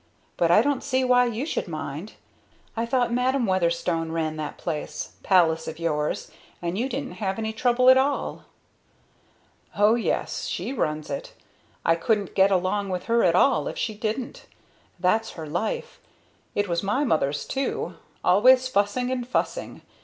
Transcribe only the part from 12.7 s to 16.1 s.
with her at all if she didn't. That's her life.